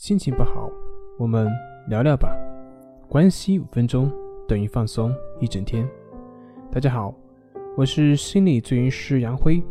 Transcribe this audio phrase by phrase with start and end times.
[0.00, 0.72] 心情不好，
[1.18, 1.46] 我们
[1.86, 2.34] 聊聊吧。
[3.06, 4.10] 关系五分钟
[4.48, 5.86] 等于放松一整天。
[6.72, 7.14] 大家好，
[7.76, 9.62] 我是心理咨询师杨辉。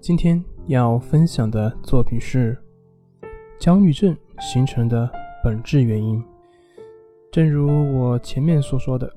[0.00, 2.56] 今天要分享的作品是
[3.58, 5.10] 焦虑症形成的
[5.42, 6.22] 本质原因。
[7.32, 7.66] 正如
[7.98, 9.12] 我前面所说的，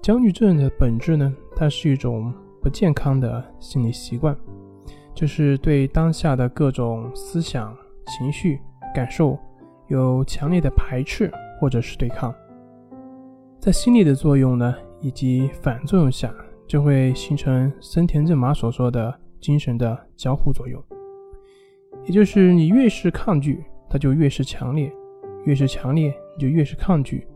[0.00, 2.32] 焦虑症的本质呢，它是一种
[2.62, 4.38] 不健康的心理习惯，
[5.12, 8.60] 就是对当下的各种思想、情绪。
[8.94, 9.38] 感受
[9.88, 12.34] 有强烈的排斥或者是对抗，
[13.58, 16.34] 在心理的作用呢，以及反作用下，
[16.66, 20.82] 就会形成森田正马所说的精神的交互作用。
[22.04, 24.90] 也就是你越是抗拒，它就越是强烈；
[25.44, 27.26] 越是强烈，你就越是抗拒，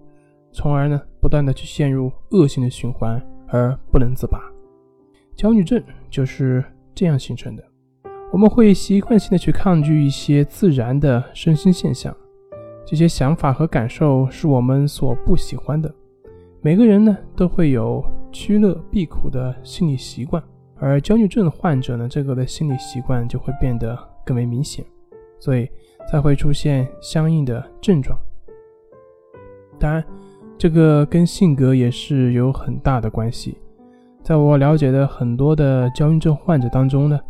[0.53, 4.41] 从而呢，不断的去陷入恶性的循环而不能自拔。
[5.37, 6.65] 焦虑症就是
[6.95, 7.63] 这样形成的。
[8.35, 12.13] 我们会习惯性的去抗拒一些自然的身心现象，
[12.85, 15.89] 这些想法和感受是我们所不喜欢的。
[16.61, 20.43] 每个人呢都会有趋乐避苦的心理习惯，
[20.81, 24.85] 而焦虑症患者呢，这个的心理习惯就会变得更为明显，
[25.39, 25.71] 所以
[26.11, 28.19] 才会出现相应的症状。
[29.79, 30.05] 当然，
[30.59, 33.57] 这个跟性格也是有很大的关系。
[34.25, 37.21] 在我了解的很多的焦虑症患者当中呢。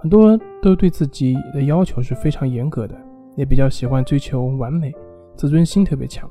[0.00, 2.96] 很多人都对自己的要求是非常严格的，
[3.36, 4.90] 也比较喜欢追求完美，
[5.36, 6.26] 自尊心特别强，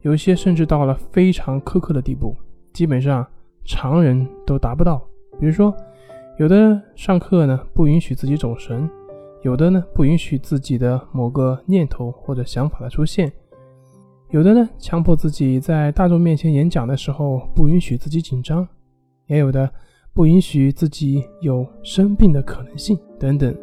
[0.00, 2.34] 有一些甚至到了非常苛刻的地步，
[2.72, 3.24] 基本上
[3.64, 5.00] 常人都达不到。
[5.38, 5.72] 比如说，
[6.40, 8.90] 有的上课呢不允许自己走神，
[9.42, 13.32] 有的呢不允许自己的某个念头或者想法的出现，
[14.30, 18.66] 有的呢强迫自己在大众面前演讲的时候不允许自己紧张，
[19.28, 19.70] 也有的。
[20.12, 23.54] 不允许自己有生病的可能性等等，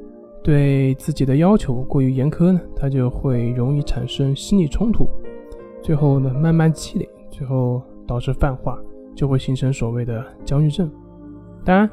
[0.43, 5.07] 对自己的要求过于严苛呢，他就会容易产生心理冲突，
[5.81, 8.79] 最后呢慢慢积累，最后导致泛化，
[9.13, 10.89] 就会形成所谓的焦虑症。
[11.65, 11.89] 当然，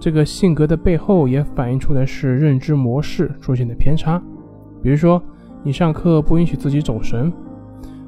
[0.00, 4.18] 这个性格的背后也反映出来是认知模式出现的偏差。
[4.82, 5.22] 比如说，
[5.62, 7.30] 你上课不允许自己走神，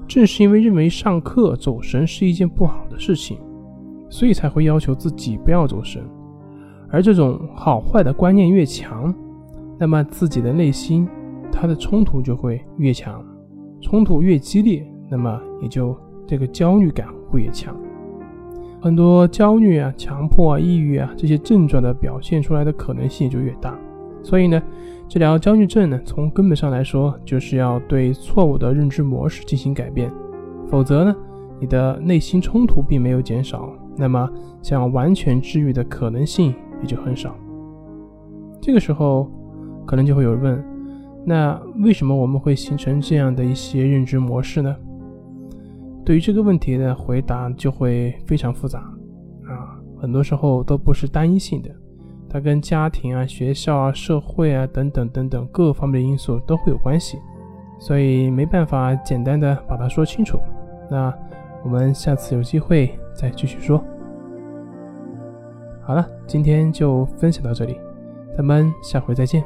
[0.09, 3.39] 正是因为认为上课走神是一件不好的事情。
[4.11, 6.03] 所以才会要求自己不要走神，
[6.91, 9.15] 而这种好坏的观念越强，
[9.79, 11.09] 那么自己的内心
[11.51, 13.25] 它的冲突就会越强，
[13.81, 17.75] 冲突越激烈，那么也就这个焦虑感会越强。
[18.83, 23.79] 很多焦虑啊、强迫啊、抑郁啊这些症状的表现出来的可能性就越大。
[24.23, 24.61] 所以呢，
[25.09, 30.11] 治疗焦虑症呢，从根本上来说，就是要对错误的认知模式进行改变，
[30.69, 31.17] 否则呢，
[31.61, 33.73] 你的内心冲突并没有减少。
[34.01, 34.29] 那么，
[34.63, 37.37] 想完全治愈的可能性也就很少。
[38.63, 39.31] 这个时候，
[39.87, 40.65] 可能就会有人问：
[41.25, 44.75] 那为什么我们会形成这样的一些认知模式呢？
[46.05, 48.81] 对于这个问题的回答就会非常复杂
[49.47, 51.71] 啊，很多时候都不是单一性的，
[52.29, 57.19] 它跟家庭啊、学校啊、社会啊等等等等各方面的因素都会有关系，
[57.79, 60.39] 所以没办法简单的把它说清楚。
[60.91, 61.15] 那
[61.63, 63.00] 我们下次有机会。
[63.21, 63.85] 再继续说。
[65.83, 67.79] 好了，今天就分享到这里，
[68.35, 69.45] 咱们下回再见。